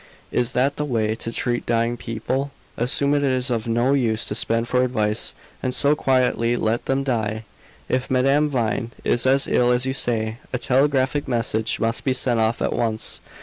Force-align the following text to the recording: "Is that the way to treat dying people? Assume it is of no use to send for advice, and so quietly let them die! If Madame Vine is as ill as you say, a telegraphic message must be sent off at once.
"Is 0.31 0.53
that 0.53 0.77
the 0.77 0.83
way 0.83 1.13
to 1.13 1.31
treat 1.31 1.63
dying 1.67 1.95
people? 1.95 2.49
Assume 2.75 3.13
it 3.13 3.23
is 3.23 3.51
of 3.51 3.67
no 3.67 3.93
use 3.93 4.25
to 4.25 4.33
send 4.33 4.67
for 4.67 4.83
advice, 4.83 5.35
and 5.61 5.75
so 5.75 5.95
quietly 5.95 6.55
let 6.55 6.85
them 6.87 7.03
die! 7.03 7.43
If 7.87 8.09
Madame 8.09 8.49
Vine 8.49 8.89
is 9.03 9.27
as 9.27 9.47
ill 9.47 9.69
as 9.69 9.85
you 9.85 9.93
say, 9.93 10.39
a 10.51 10.57
telegraphic 10.57 11.27
message 11.27 11.79
must 11.79 12.03
be 12.03 12.13
sent 12.13 12.39
off 12.39 12.63
at 12.63 12.73
once. 12.73 13.19